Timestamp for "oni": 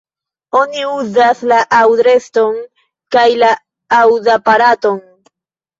0.59-0.85